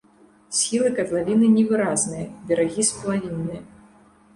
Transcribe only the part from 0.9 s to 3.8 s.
катлавіны невыразныя, берагі сплавінныя.